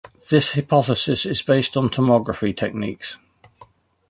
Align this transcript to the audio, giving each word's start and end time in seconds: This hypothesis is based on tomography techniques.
This 0.31 0.53
hypothesis 0.55 1.27
is 1.27 1.43
based 1.43 1.77
on 1.77 1.89
tomography 1.91 2.57
techniques. 2.57 3.19